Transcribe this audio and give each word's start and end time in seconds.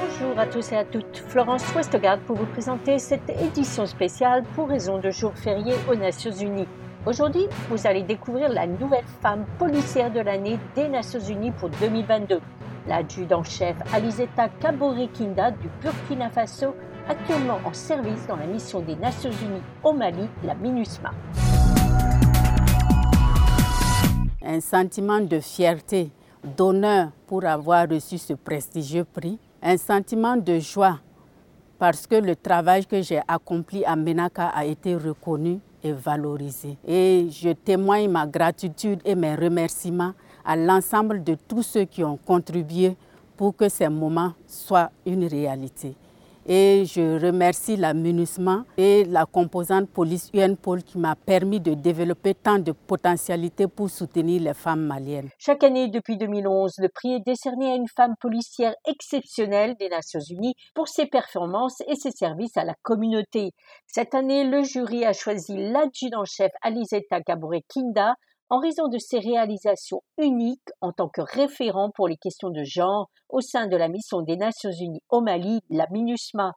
Bonjour 0.00 0.38
à 0.38 0.46
tous 0.46 0.72
et 0.72 0.76
à 0.76 0.84
toutes, 0.84 1.22
Florence 1.28 1.64
Westgard 1.74 2.18
pour 2.20 2.36
vous 2.36 2.46
présenter 2.46 2.98
cette 2.98 3.30
édition 3.30 3.86
spéciale 3.86 4.44
pour 4.54 4.68
raison 4.68 4.98
de 4.98 5.10
jour 5.10 5.32
férié 5.34 5.74
aux 5.90 5.94
Nations 5.94 6.32
Unies. 6.32 6.68
Aujourd'hui, 7.04 7.46
vous 7.68 7.86
allez 7.86 8.02
découvrir 8.02 8.48
la 8.48 8.66
nouvelle 8.66 9.04
femme 9.20 9.44
policière 9.58 10.12
de 10.12 10.20
l'année 10.20 10.58
des 10.76 10.88
Nations 10.88 11.20
Unies 11.20 11.50
pour 11.50 11.68
2022. 11.68 12.40
L'adjudant-chef 12.86 13.76
Alizeta 13.92 14.48
Kabore-Kinda 14.60 15.50
du 15.52 15.68
Burkina 15.82 16.30
Faso, 16.30 16.74
actuellement 17.08 17.58
en 17.64 17.72
service 17.72 18.26
dans 18.26 18.36
la 18.36 18.46
mission 18.46 18.80
des 18.80 18.96
Nations 18.96 19.30
Unies 19.30 19.62
au 19.82 19.92
Mali, 19.92 20.28
la 20.44 20.54
MINUSMA. 20.54 21.10
Un 24.52 24.60
sentiment 24.60 25.18
de 25.22 25.40
fierté, 25.40 26.10
d'honneur 26.44 27.08
pour 27.26 27.42
avoir 27.46 27.88
reçu 27.88 28.18
ce 28.18 28.34
prestigieux 28.34 29.04
prix, 29.04 29.38
un 29.62 29.78
sentiment 29.78 30.36
de 30.36 30.58
joie 30.58 30.98
parce 31.78 32.06
que 32.06 32.16
le 32.16 32.36
travail 32.36 32.84
que 32.84 33.00
j'ai 33.00 33.22
accompli 33.26 33.82
à 33.86 33.96
Menaka 33.96 34.48
a 34.48 34.66
été 34.66 34.94
reconnu 34.94 35.58
et 35.82 35.92
valorisé. 35.92 36.76
Et 36.86 37.28
je 37.30 37.48
témoigne 37.54 38.10
ma 38.10 38.26
gratitude 38.26 39.00
et 39.06 39.14
mes 39.14 39.34
remerciements 39.34 40.12
à 40.44 40.54
l'ensemble 40.54 41.24
de 41.24 41.34
tous 41.48 41.62
ceux 41.62 41.86
qui 41.86 42.04
ont 42.04 42.18
contribué 42.18 42.94
pour 43.38 43.56
que 43.56 43.70
ces 43.70 43.88
moments 43.88 44.34
soient 44.46 44.90
une 45.06 45.24
réalité. 45.24 45.96
Et 46.46 46.84
je 46.86 47.24
remercie 47.24 47.76
la 47.76 47.94
MINUSMA 47.94 48.64
et 48.76 49.04
la 49.04 49.26
composante 49.26 49.88
police 49.88 50.28
UNPOL 50.34 50.82
qui 50.82 50.98
m'a 50.98 51.14
permis 51.14 51.60
de 51.60 51.74
développer 51.74 52.34
tant 52.34 52.58
de 52.58 52.72
potentialités 52.72 53.68
pour 53.68 53.88
soutenir 53.88 54.42
les 54.42 54.54
femmes 54.54 54.84
maliennes. 54.84 55.28
Chaque 55.38 55.62
année 55.62 55.88
depuis 55.88 56.16
2011, 56.16 56.74
le 56.78 56.88
prix 56.88 57.14
est 57.14 57.24
décerné 57.24 57.70
à 57.70 57.76
une 57.76 57.88
femme 57.88 58.14
policière 58.20 58.74
exceptionnelle 58.88 59.76
des 59.78 59.88
Nations 59.88 60.20
Unies 60.30 60.54
pour 60.74 60.88
ses 60.88 61.06
performances 61.06 61.80
et 61.86 61.94
ses 61.94 62.10
services 62.10 62.56
à 62.56 62.64
la 62.64 62.74
communauté. 62.82 63.52
Cette 63.86 64.14
année, 64.14 64.44
le 64.44 64.64
jury 64.64 65.04
a 65.04 65.12
choisi 65.12 65.56
l'adjudant-chef 65.56 66.50
Alizeta 66.62 67.20
Kabore-Kinda 67.20 68.14
en 68.52 68.58
raison 68.58 68.88
de 68.88 68.98
ses 68.98 69.18
réalisations 69.18 70.02
uniques 70.18 70.68
en 70.82 70.92
tant 70.92 71.08
que 71.08 71.22
référent 71.22 71.90
pour 71.94 72.06
les 72.06 72.18
questions 72.18 72.50
de 72.50 72.62
genre 72.64 73.08
au 73.30 73.40
sein 73.40 73.66
de 73.66 73.78
la 73.78 73.88
mission 73.88 74.20
des 74.20 74.36
Nations 74.36 74.70
Unies 74.70 75.00
au 75.08 75.22
Mali, 75.22 75.60
la 75.70 75.86
MINUSMA. 75.90 76.52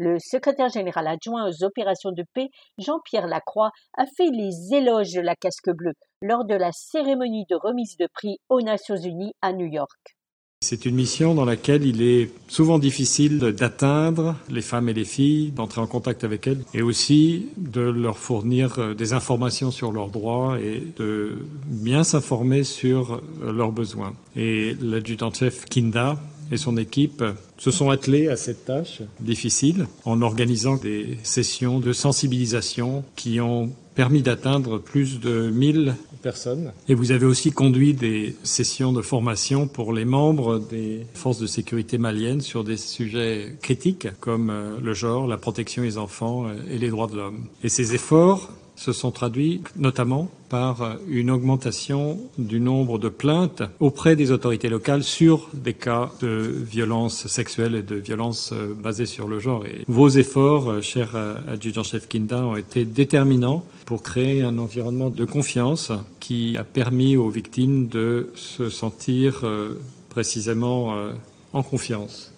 Le 0.00 0.18
secrétaire 0.18 0.70
général 0.70 1.06
adjoint 1.06 1.48
aux 1.48 1.62
opérations 1.62 2.10
de 2.10 2.24
paix, 2.34 2.48
Jean-Pierre 2.78 3.28
Lacroix, 3.28 3.70
a 3.96 4.06
fait 4.06 4.28
les 4.32 4.74
éloges 4.74 5.12
de 5.12 5.20
la 5.20 5.36
casque 5.36 5.70
bleue 5.70 5.94
lors 6.20 6.44
de 6.44 6.54
la 6.56 6.72
cérémonie 6.72 7.46
de 7.48 7.54
remise 7.54 7.96
de 7.96 8.08
prix 8.12 8.38
aux 8.48 8.60
Nations 8.60 8.96
Unies 8.96 9.34
à 9.40 9.52
New 9.52 9.66
York. 9.66 10.15
C'est 10.62 10.86
une 10.86 10.94
mission 10.94 11.34
dans 11.34 11.44
laquelle 11.44 11.84
il 11.84 12.00
est 12.00 12.30
souvent 12.48 12.78
difficile 12.78 13.38
d'atteindre 13.38 14.36
les 14.48 14.62
femmes 14.62 14.88
et 14.88 14.94
les 14.94 15.04
filles, 15.04 15.50
d'entrer 15.50 15.82
en 15.82 15.86
contact 15.86 16.24
avec 16.24 16.46
elles 16.46 16.64
et 16.72 16.80
aussi 16.80 17.48
de 17.58 17.82
leur 17.82 18.16
fournir 18.16 18.78
euh, 18.78 18.94
des 18.94 19.12
informations 19.12 19.70
sur 19.70 19.92
leurs 19.92 20.08
droits 20.08 20.58
et 20.58 20.82
de 20.96 21.36
bien 21.66 22.04
s'informer 22.04 22.64
sur 22.64 23.20
euh, 23.42 23.52
leurs 23.52 23.70
besoins. 23.70 24.14
Et 24.34 24.74
l'adjudant-chef 24.80 25.66
Kinda 25.66 26.18
et 26.50 26.56
son 26.56 26.78
équipe 26.78 27.22
se 27.58 27.70
sont 27.70 27.90
attelés 27.90 28.28
à 28.28 28.36
cette 28.36 28.64
tâche 28.64 29.02
difficile 29.20 29.86
en 30.06 30.22
organisant 30.22 30.76
des 30.76 31.18
sessions 31.22 31.80
de 31.80 31.92
sensibilisation 31.92 33.04
qui 33.14 33.40
ont 33.40 33.72
permis 33.96 34.22
d'atteindre 34.22 34.78
plus 34.78 35.18
de 35.18 35.50
1000 35.50 35.94
personnes. 36.22 36.72
Et 36.88 36.94
vous 36.94 37.12
avez 37.12 37.24
aussi 37.24 37.50
conduit 37.50 37.94
des 37.94 38.36
sessions 38.42 38.92
de 38.92 39.02
formation 39.02 39.66
pour 39.66 39.92
les 39.92 40.04
membres 40.04 40.58
des 40.58 41.06
forces 41.14 41.38
de 41.38 41.46
sécurité 41.46 41.96
maliennes 41.96 42.42
sur 42.42 42.62
des 42.62 42.76
sujets 42.76 43.56
critiques 43.62 44.08
comme 44.20 44.50
euh, 44.50 44.78
le 44.82 44.92
genre, 44.92 45.26
la 45.26 45.38
protection 45.38 45.82
des 45.82 45.96
enfants 45.98 46.46
euh, 46.46 46.54
et 46.70 46.78
les 46.78 46.90
droits 46.90 47.06
de 47.06 47.16
l'homme. 47.16 47.46
Et 47.64 47.70
ces 47.70 47.94
efforts 47.94 48.50
se 48.76 48.92
sont 48.92 49.10
traduits 49.10 49.62
notamment 49.76 50.30
par 50.48 50.98
une 51.08 51.30
augmentation 51.30 52.18
du 52.38 52.60
nombre 52.60 52.98
de 52.98 53.08
plaintes 53.08 53.62
auprès 53.80 54.16
des 54.16 54.30
autorités 54.30 54.68
locales 54.68 55.02
sur 55.02 55.48
des 55.54 55.74
cas 55.74 56.10
de 56.20 56.28
violences 56.70 57.26
sexuelles 57.26 57.74
et 57.74 57.82
de 57.82 57.96
violences 57.96 58.52
euh, 58.52 58.74
basées 58.74 59.06
sur 59.06 59.26
le 59.28 59.40
genre. 59.40 59.66
Et 59.66 59.84
vos 59.88 60.08
efforts, 60.08 60.70
euh, 60.70 60.80
cher 60.80 61.12
euh, 61.14 61.34
adjudant-chef 61.48 62.06
Kinda, 62.06 62.44
ont 62.44 62.56
été 62.56 62.84
déterminants 62.84 63.64
pour 63.86 64.02
créer 64.02 64.42
un 64.42 64.58
environnement 64.58 65.10
de 65.10 65.24
confiance 65.24 65.92
qui 66.20 66.56
a 66.56 66.64
permis 66.64 67.16
aux 67.16 67.28
victimes 67.28 67.88
de 67.88 68.30
se 68.34 68.68
sentir 68.68 69.44
précisément 70.08 70.96
en 71.52 71.62
confiance, 71.62 72.32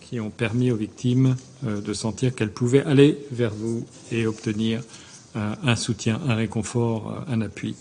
qui 0.00 0.20
ont 0.20 0.30
permis 0.30 0.70
aux 0.70 0.76
victimes 0.76 1.34
de 1.64 1.92
sentir 1.92 2.36
qu'elles 2.36 2.52
pouvaient 2.52 2.84
aller 2.84 3.18
vers 3.32 3.52
vous 3.52 3.84
et 4.12 4.28
obtenir 4.28 4.82
un 5.34 5.76
soutien, 5.76 6.20
un 6.28 6.34
réconfort, 6.34 7.24
un 7.28 7.40
appui. 7.40 7.76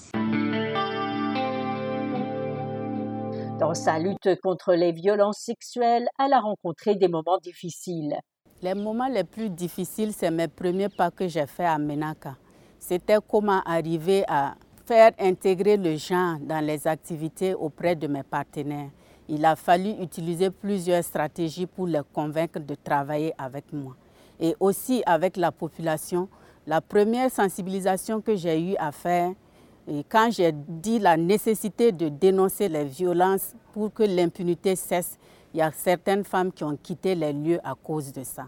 Dans 3.59 3.75
sa 3.75 3.99
lutte 3.99 4.41
contre 4.41 4.73
les 4.73 4.91
violences 4.91 5.37
sexuelles, 5.37 6.07
elle 6.17 6.33
a 6.33 6.39
rencontré 6.39 6.95
des 6.95 7.07
moments 7.07 7.37
difficiles. 7.37 8.17
Les 8.63 8.73
moments 8.73 9.07
les 9.07 9.23
plus 9.23 9.49
difficiles, 9.49 10.13
c'est 10.13 10.31
mes 10.31 10.47
premiers 10.47 10.89
pas 10.89 11.11
que 11.11 11.27
j'ai 11.27 11.45
fait 11.45 11.65
à 11.65 11.77
Menaka. 11.77 12.35
C'était 12.79 13.17
comment 13.29 13.61
arriver 13.63 14.23
à 14.27 14.55
faire 14.85 15.11
intégrer 15.19 15.77
le 15.77 15.95
genre 15.95 16.37
dans 16.41 16.65
les 16.65 16.87
activités 16.87 17.53
auprès 17.53 17.95
de 17.95 18.07
mes 18.07 18.23
partenaires. 18.23 18.89
Il 19.29 19.45
a 19.45 19.55
fallu 19.55 19.91
utiliser 20.01 20.49
plusieurs 20.49 21.03
stratégies 21.03 21.67
pour 21.67 21.87
les 21.87 22.01
convaincre 22.11 22.59
de 22.59 22.75
travailler 22.75 23.33
avec 23.37 23.71
moi. 23.71 23.95
Et 24.39 24.55
aussi 24.59 25.03
avec 25.05 25.37
la 25.37 25.51
population, 25.51 26.27
la 26.67 26.81
première 26.81 27.31
sensibilisation 27.31 28.21
que 28.21 28.35
j'ai 28.35 28.71
eu 28.71 28.75
à 28.77 28.91
faire, 28.91 29.33
quand 30.09 30.29
j'ai 30.31 30.51
dit 30.53 30.99
la 30.99 31.17
nécessité 31.17 31.91
de 31.91 32.07
dénoncer 32.09 32.69
les 32.69 32.85
violences 32.85 33.53
pour 33.73 33.91
que 33.93 34.03
l'impunité 34.03 34.75
cesse, 34.75 35.17
il 35.53 35.57
y 35.57 35.61
a 35.61 35.71
certaines 35.71 36.23
femmes 36.23 36.51
qui 36.51 36.63
ont 36.63 36.77
quitté 36.81 37.15
les 37.15 37.33
lieux 37.33 37.59
à 37.63 37.73
cause 37.75 38.13
de 38.13 38.23
ça. 38.23 38.45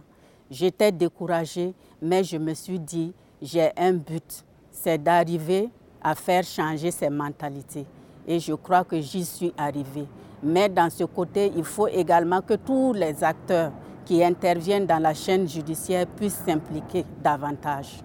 J'étais 0.50 0.92
découragée, 0.92 1.74
mais 2.02 2.24
je 2.24 2.38
me 2.38 2.54
suis 2.54 2.80
dit, 2.80 3.14
j'ai 3.42 3.72
un 3.76 3.94
but, 3.94 4.46
c'est 4.72 5.02
d'arriver 5.02 5.70
à 6.02 6.16
faire 6.16 6.44
changer 6.44 6.92
ces 6.92 7.10
mentalités. 7.10 7.86
Et 8.28 8.40
je 8.40 8.54
crois 8.54 8.84
que 8.84 9.02
j'y 9.02 9.26
suis 9.26 9.54
arrivée. 9.58 10.08
Mais 10.42 10.70
dans 10.70 10.90
ce 10.90 11.04
côté, 11.06 11.52
il 11.56 11.64
faut 11.64 11.88
également 11.88 12.42
que 12.42 12.54
tous 12.54 12.94
les 12.94 13.24
acteurs 13.24 13.72
qui 14.06 14.24
interviennent 14.24 14.86
dans 14.86 15.02
la 15.02 15.14
chaîne 15.14 15.48
judiciaire 15.48 16.08
puissent 16.08 16.44
s'impliquer 16.46 17.06
davantage. 17.24 18.00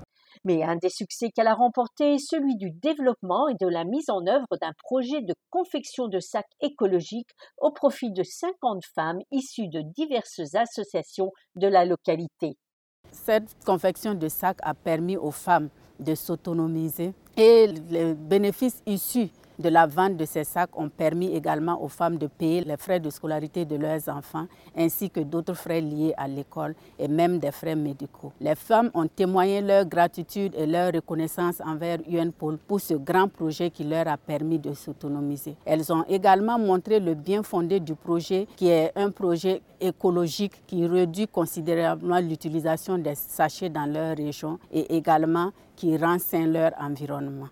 Mais 0.44 0.62
un 0.62 0.76
des 0.76 0.88
succès 0.88 1.30
qu'elle 1.30 1.48
a 1.48 1.54
remporté 1.54 2.14
est 2.14 2.18
celui 2.18 2.56
du 2.56 2.70
développement 2.70 3.48
et 3.48 3.56
de 3.60 3.66
la 3.66 3.84
mise 3.84 4.08
en 4.08 4.26
œuvre 4.26 4.46
d'un 4.60 4.72
projet 4.84 5.20
de 5.20 5.34
confection 5.50 6.08
de 6.08 6.20
sacs 6.20 6.46
écologiques 6.60 7.30
au 7.58 7.72
profit 7.72 8.12
de 8.12 8.22
50 8.22 8.82
femmes 8.94 9.20
issues 9.30 9.68
de 9.68 9.82
diverses 9.82 10.54
associations 10.54 11.32
de 11.56 11.66
la 11.66 11.84
localité. 11.84 12.56
Cette 13.10 13.56
confection 13.64 14.14
de 14.14 14.28
sacs 14.28 14.60
a 14.62 14.74
permis 14.74 15.16
aux 15.16 15.30
femmes 15.30 15.70
de 15.98 16.14
s'autonomiser 16.14 17.12
et 17.36 17.66
les 17.90 18.14
bénéfices 18.14 18.82
issus 18.86 19.30
de 19.58 19.68
la 19.68 19.86
vente 19.86 20.16
de 20.16 20.24
ces 20.24 20.44
sacs 20.44 20.76
ont 20.78 20.88
permis 20.88 21.34
également 21.34 21.82
aux 21.82 21.88
femmes 21.88 22.16
de 22.16 22.26
payer 22.26 22.62
les 22.64 22.76
frais 22.76 23.00
de 23.00 23.10
scolarité 23.10 23.64
de 23.64 23.76
leurs 23.76 24.08
enfants, 24.08 24.46
ainsi 24.76 25.10
que 25.10 25.20
d'autres 25.20 25.54
frais 25.54 25.80
liés 25.80 26.14
à 26.16 26.28
l'école 26.28 26.74
et 26.98 27.08
même 27.08 27.38
des 27.38 27.50
frais 27.50 27.74
médicaux. 27.76 28.32
Les 28.40 28.54
femmes 28.54 28.90
ont 28.94 29.06
témoigné 29.06 29.60
leur 29.60 29.84
gratitude 29.84 30.54
et 30.56 30.66
leur 30.66 30.92
reconnaissance 30.92 31.60
envers 31.64 31.98
UNPOL 32.08 32.58
pour 32.58 32.80
ce 32.80 32.94
grand 32.94 33.28
projet 33.28 33.70
qui 33.70 33.84
leur 33.84 34.06
a 34.08 34.16
permis 34.16 34.58
de 34.58 34.72
s'autonomiser. 34.74 35.56
Elles 35.64 35.92
ont 35.92 36.04
également 36.08 36.58
montré 36.58 37.00
le 37.00 37.14
bien 37.14 37.42
fondé 37.42 37.80
du 37.80 37.94
projet, 37.94 38.46
qui 38.56 38.68
est 38.68 38.92
un 38.96 39.10
projet 39.10 39.62
écologique 39.80 40.66
qui 40.66 40.86
réduit 40.86 41.26
considérablement 41.28 42.18
l'utilisation 42.20 42.98
des 42.98 43.14
sachets 43.14 43.70
dans 43.70 43.86
leur 43.86 44.16
région 44.16 44.58
et 44.72 44.96
également 44.96 45.50
qui 45.76 45.96
rend 45.96 46.18
sain 46.18 46.46
leur 46.46 46.72
environnement. 46.80 47.48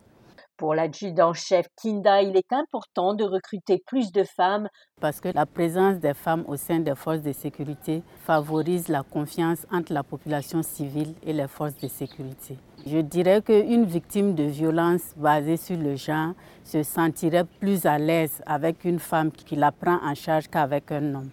Pour 0.57 0.75
l'adjudant-chef 0.75 1.67
Kinda, 1.77 2.23
il 2.23 2.35
est 2.35 2.51
important 2.51 3.13
de 3.13 3.25
recruter 3.25 3.83
plus 3.87 4.11
de 4.11 4.25
femmes 4.25 4.69
parce 5.03 5.21
que 5.21 5.29
la 5.35 5.45
présence 5.45 5.99
des 5.99 6.15
femmes 6.15 6.45
au 6.49 6.57
sein 6.57 6.79
des 6.79 6.95
forces 6.95 7.21
de 7.21 7.33
sécurité 7.33 8.03
favorise 8.25 8.89
la 8.89 9.03
confiance 9.03 9.67
entre 9.71 9.93
la 9.93 10.03
population 10.03 10.63
civile 10.63 11.15
et 11.23 11.35
les 11.35 11.47
forces 11.47 11.77
de 11.77 11.89
sécurité. 11.89 12.57
Je 12.87 12.99
dirais 12.99 13.43
qu'une 13.43 13.85
victime 13.85 14.35
de 14.35 14.45
violence 14.45 15.13
basée 15.17 15.59
sur 15.59 15.77
le 15.77 15.95
genre 15.95 16.33
se 16.65 16.83
sentirait 16.83 17.45
plus 17.61 17.85
à 17.85 17.99
l'aise 17.99 18.43
avec 18.47 18.87
une 18.87 18.99
femme 18.99 19.31
qui 19.33 19.57
la 19.57 19.73
prend 19.73 19.99
en 20.03 20.15
charge 20.15 20.49
qu'avec 20.49 20.91
un 20.91 21.17
homme. 21.17 21.31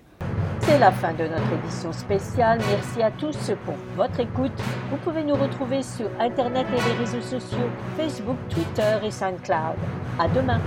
C'est 0.65 0.79
la 0.79 0.91
fin 0.91 1.11
de 1.13 1.23
notre 1.23 1.53
édition 1.61 1.91
spéciale. 1.91 2.59
Merci 2.69 3.01
à 3.01 3.11
tous 3.11 3.51
pour 3.65 3.75
votre 3.97 4.19
écoute. 4.19 4.53
Vous 4.89 4.97
pouvez 4.97 5.23
nous 5.23 5.35
retrouver 5.35 5.83
sur 5.83 6.07
Internet 6.19 6.65
et 6.71 6.89
les 6.89 6.99
réseaux 6.99 7.21
sociaux, 7.21 7.69
Facebook, 7.97 8.37
Twitter 8.49 8.97
et 9.03 9.11
SoundCloud. 9.11 9.75
À 10.19 10.27
demain. 10.29 10.61